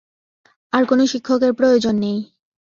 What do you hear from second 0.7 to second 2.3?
আর কোন শিক্ষকের প্রয়োজন নেই।